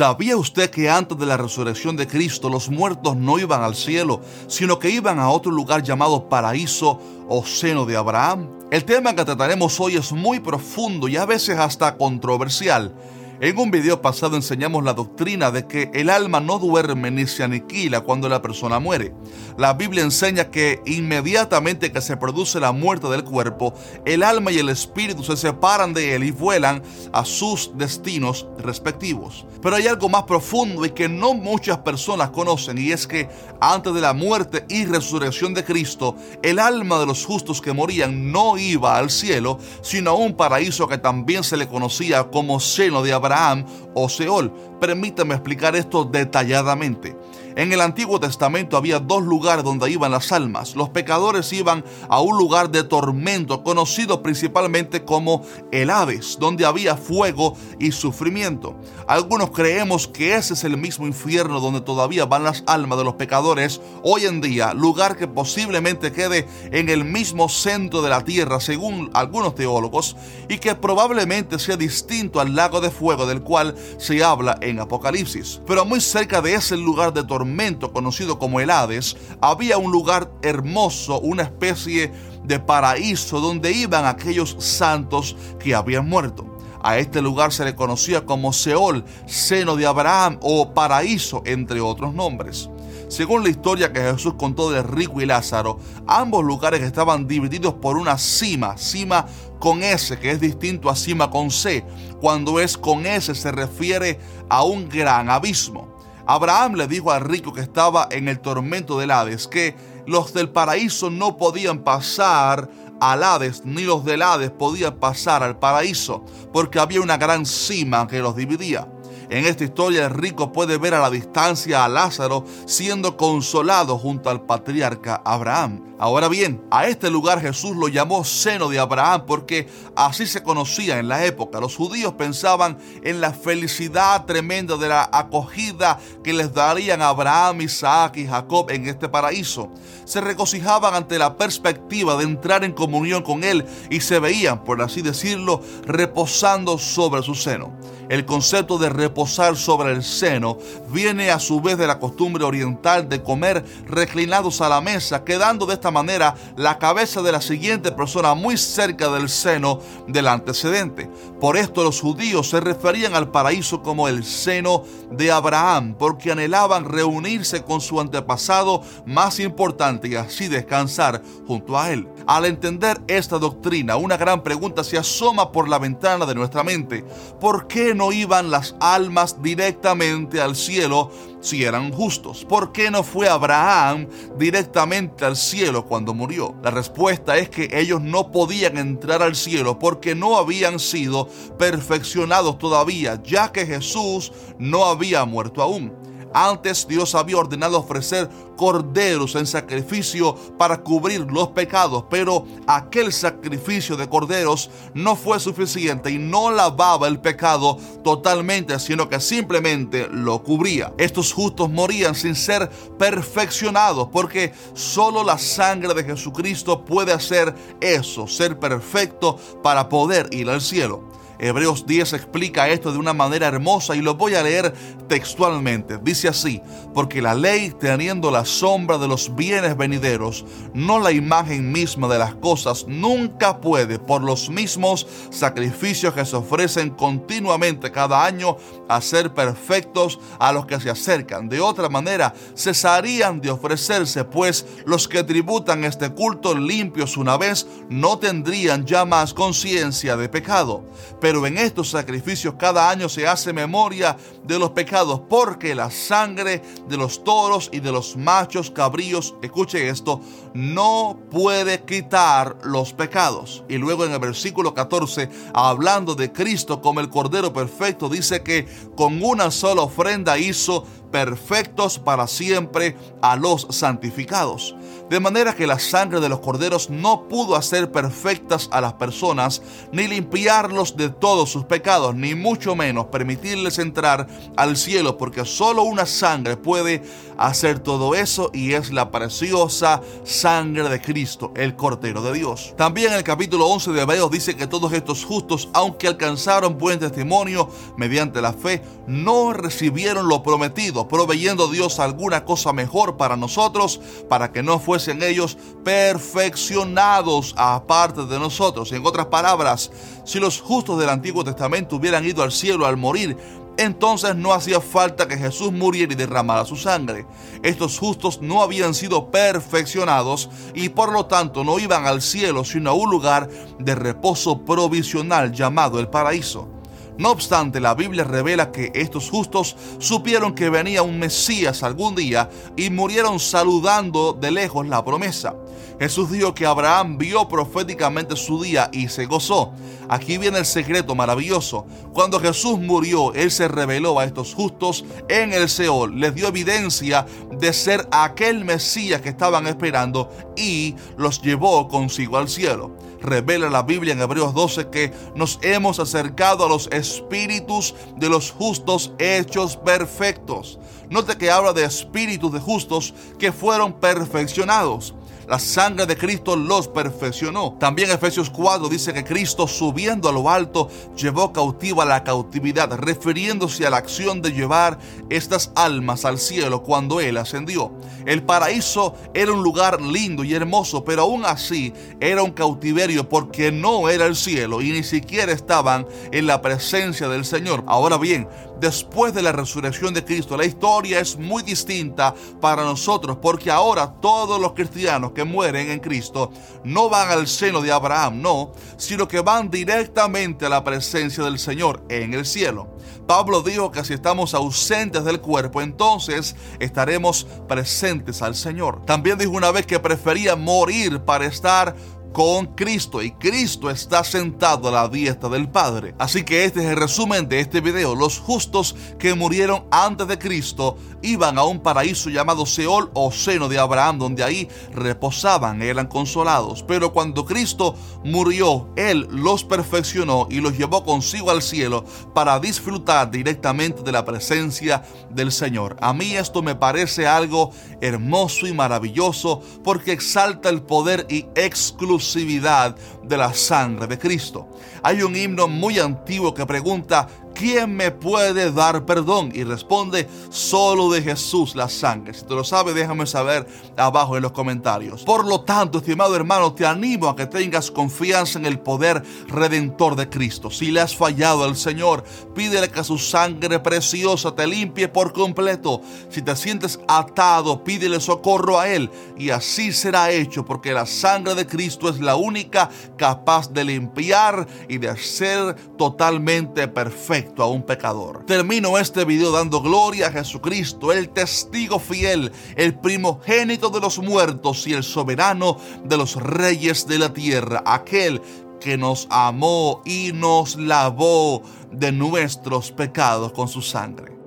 [0.00, 4.22] ¿Sabía usted que antes de la resurrección de Cristo los muertos no iban al cielo,
[4.46, 8.48] sino que iban a otro lugar llamado paraíso o seno de Abraham?
[8.70, 12.94] El tema que trataremos hoy es muy profundo y a veces hasta controversial.
[13.42, 17.42] En un video pasado enseñamos la doctrina de que el alma no duerme ni se
[17.42, 19.14] aniquila cuando la persona muere.
[19.56, 23.72] La Biblia enseña que inmediatamente que se produce la muerte del cuerpo,
[24.04, 26.82] el alma y el espíritu se separan de él y vuelan
[27.14, 29.46] a sus destinos respectivos.
[29.62, 33.94] Pero hay algo más profundo y que no muchas personas conocen y es que antes
[33.94, 38.58] de la muerte y resurrección de Cristo, el alma de los justos que morían no
[38.58, 43.14] iba al cielo, sino a un paraíso que también se le conocía como seno de
[43.14, 44.50] Abraham Abraham o Seol.
[44.80, 47.16] Permítame explicar esto detalladamente.
[47.56, 50.76] En el Antiguo Testamento había dos lugares donde iban las almas.
[50.76, 56.96] Los pecadores iban a un lugar de tormento, conocido principalmente como el Hades, donde había
[56.96, 58.76] fuego y sufrimiento.
[59.08, 63.14] Algunos creemos que ese es el mismo infierno donde todavía van las almas de los
[63.14, 68.60] pecadores hoy en día, lugar que posiblemente quede en el mismo centro de la tierra,
[68.60, 70.16] según algunos teólogos,
[70.48, 75.60] y que probablemente sea distinto al lago de fuego del cual se habla Apocalipsis.
[75.66, 80.30] Pero muy cerca de ese lugar de tormento, conocido como el Hades, había un lugar
[80.42, 82.12] hermoso, una especie
[82.44, 86.46] de paraíso donde iban aquellos santos que habían muerto.
[86.82, 92.14] A este lugar se le conocía como Seol, seno de Abraham o paraíso, entre otros
[92.14, 92.70] nombres.
[93.08, 97.96] Según la historia que Jesús contó de Rico y Lázaro, ambos lugares estaban divididos por
[97.98, 99.26] una cima, cima
[99.60, 101.84] con S, que es distinto a cima con C.
[102.20, 105.94] Cuando es con S se refiere a un gran abismo.
[106.26, 110.48] Abraham le dijo al rico que estaba en el tormento del Hades que los del
[110.48, 112.68] paraíso no podían pasar
[113.00, 118.06] al Hades, ni los del Hades podían pasar al paraíso, porque había una gran cima
[118.06, 118.88] que los dividía.
[119.30, 124.28] En esta historia el rico puede ver a la distancia a Lázaro siendo consolado junto
[124.28, 125.84] al patriarca Abraham.
[126.00, 130.98] Ahora bien, a este lugar Jesús lo llamó seno de Abraham porque así se conocía
[130.98, 131.60] en la época.
[131.60, 138.16] Los judíos pensaban en la felicidad tremenda de la acogida que les darían Abraham, Isaac
[138.16, 139.70] y Jacob en este paraíso.
[140.06, 144.82] Se regocijaban ante la perspectiva de entrar en comunión con Él y se veían, por
[144.82, 147.78] así decirlo, reposando sobre su seno.
[148.08, 148.88] El concepto de
[149.20, 150.56] reposar sobre el seno
[150.88, 155.66] viene a su vez de la costumbre oriental de comer reclinados a la mesa, quedando
[155.66, 161.10] de esta manera la cabeza de la siguiente persona muy cerca del seno del antecedente.
[161.38, 166.86] Por esto los judíos se referían al paraíso como el seno de Abraham, porque anhelaban
[166.86, 172.08] reunirse con su antepasado más importante y así descansar junto a él.
[172.26, 177.04] Al entender esta doctrina, una gran pregunta se asoma por la ventana de nuestra mente.
[177.38, 179.09] ¿Por qué no iban las almas
[179.40, 181.10] directamente al cielo
[181.40, 182.44] si eran justos?
[182.44, 186.54] ¿Por qué no fue Abraham directamente al cielo cuando murió?
[186.62, 191.28] La respuesta es que ellos no podían entrar al cielo porque no habían sido
[191.58, 196.09] perfeccionados todavía, ya que Jesús no había muerto aún.
[196.32, 203.96] Antes Dios había ordenado ofrecer corderos en sacrificio para cubrir los pecados, pero aquel sacrificio
[203.96, 210.42] de corderos no fue suficiente y no lavaba el pecado totalmente, sino que simplemente lo
[210.42, 210.92] cubría.
[210.98, 218.26] Estos justos morían sin ser perfeccionados, porque solo la sangre de Jesucristo puede hacer eso,
[218.26, 221.02] ser perfecto para poder ir al cielo.
[221.40, 224.74] Hebreos 10 explica esto de una manera hermosa y lo voy a leer
[225.08, 225.98] textualmente.
[226.02, 226.60] Dice así,
[226.92, 232.18] porque la ley teniendo la sombra de los bienes venideros, no la imagen misma de
[232.18, 238.58] las cosas, nunca puede por los mismos sacrificios que se ofrecen continuamente cada año
[238.88, 241.48] hacer perfectos a los que se acercan.
[241.48, 247.66] De otra manera, cesarían de ofrecerse, pues los que tributan este culto limpios una vez
[247.88, 250.84] no tendrían ya más conciencia de pecado
[251.30, 256.96] en estos sacrificios cada año se hace memoria de los pecados, porque la sangre de
[256.96, 260.20] los toros y de los machos cabríos, escuche esto,
[260.54, 263.62] no puede quitar los pecados.
[263.68, 268.66] Y luego en el versículo 14, hablando de Cristo como el Cordero Perfecto, dice que
[268.96, 274.74] con una sola ofrenda hizo perfectos para siempre a los santificados.
[275.10, 279.60] De manera que la sangre de los corderos no pudo hacer perfectas a las personas,
[279.90, 285.82] ni limpiarlos de todos sus pecados, ni mucho menos permitirles entrar al cielo, porque solo
[285.82, 287.02] una sangre puede
[287.38, 292.74] hacer todo eso y es la preciosa sangre de Cristo, el Cordero de Dios.
[292.76, 297.68] También el capítulo 11 de Hebreos dice que todos estos justos, aunque alcanzaron buen testimonio
[297.96, 304.52] mediante la fe, no recibieron lo prometido, proveyendo Dios alguna cosa mejor para nosotros, para
[304.52, 308.92] que no fuesen ellos perfeccionados aparte de nosotros.
[308.92, 309.90] En otras palabras,
[310.24, 313.34] si los justos del Antiguo Testamento hubieran ido al cielo al morir,
[313.78, 317.24] entonces no hacía falta que Jesús muriera y derramara su sangre.
[317.62, 322.90] Estos justos no habían sido perfeccionados y por lo tanto no iban al cielo, sino
[322.90, 323.48] a un lugar
[323.78, 326.79] de reposo provisional llamado el paraíso.
[327.20, 332.48] No obstante, la Biblia revela que estos justos supieron que venía un Mesías algún día
[332.78, 335.54] y murieron saludando de lejos la promesa.
[335.98, 339.74] Jesús dijo que Abraham vio proféticamente su día y se gozó.
[340.08, 341.84] Aquí viene el secreto maravilloso.
[342.14, 346.18] Cuando Jesús murió, Él se reveló a estos justos en el Seol.
[346.18, 352.48] Les dio evidencia de ser aquel Mesías que estaban esperando y los llevó consigo al
[352.48, 352.96] cielo.
[353.22, 358.50] Revela la Biblia en Hebreos 12 que nos hemos acercado a los espíritus de los
[358.50, 360.78] justos hechos perfectos.
[361.08, 365.14] Note que habla de espíritus de justos que fueron perfeccionados.
[365.50, 367.76] La sangre de Cristo los perfeccionó.
[367.80, 373.84] También Efesios 4 dice que Cristo subiendo a lo alto llevó cautiva la cautividad, refiriéndose
[373.84, 377.90] a la acción de llevar estas almas al cielo cuando Él ascendió.
[378.26, 383.72] El paraíso era un lugar lindo y hermoso, pero aún así era un cautiverio porque
[383.72, 387.82] no era el cielo y ni siquiera estaban en la presencia del Señor.
[387.88, 388.46] Ahora bien,
[388.80, 394.14] después de la resurrección de Cristo, la historia es muy distinta para nosotros porque ahora
[394.20, 396.52] todos los cristianos que mueren en Cristo
[396.84, 401.58] no van al seno de Abraham, no, sino que van directamente a la presencia del
[401.58, 402.96] Señor en el cielo.
[403.26, 409.04] Pablo dijo que si estamos ausentes del cuerpo, entonces estaremos presentes al Señor.
[409.06, 411.94] También dijo una vez que prefería morir para estar
[412.32, 416.14] con Cristo y Cristo está sentado a la diestra del Padre.
[416.18, 418.14] Así que este es el resumen de este video.
[418.14, 423.68] Los justos que murieron antes de Cristo iban a un paraíso llamado Seol o seno
[423.68, 426.82] de Abraham, donde ahí reposaban, eran consolados.
[426.82, 432.04] Pero cuando Cristo murió, Él los perfeccionó y los llevó consigo al cielo
[432.34, 435.96] para disfrutar directamente de la presencia del Señor.
[436.00, 442.19] A mí esto me parece algo hermoso y maravilloso porque exalta el poder y exclusividad
[442.20, 444.68] de la sangre de Cristo.
[445.02, 447.26] Hay un himno muy antiguo que pregunta,
[447.60, 449.52] ¿quién me puede dar perdón?
[449.54, 452.32] Y responde, solo de Jesús la sangre.
[452.32, 453.66] Si tú lo sabes, déjame saber
[453.98, 455.24] abajo en los comentarios.
[455.24, 460.16] Por lo tanto, estimado hermano, te animo a que tengas confianza en el poder redentor
[460.16, 460.70] de Cristo.
[460.70, 462.24] Si le has fallado al Señor,
[462.54, 466.00] pídele que su sangre preciosa te limpie por completo.
[466.30, 471.54] Si te sientes atado, pídele socorro a Él y así será hecho porque la sangre
[471.54, 477.82] de Cristo es la única capaz de limpiar y de hacer totalmente perfecto a un
[477.82, 478.44] pecador.
[478.46, 484.86] Termino este video dando gloria a Jesucristo, el testigo fiel, el primogénito de los muertos
[484.86, 488.40] y el soberano de los reyes de la tierra, aquel
[488.80, 491.62] que nos amó y nos lavó
[491.92, 494.39] de nuestros pecados con su sangre.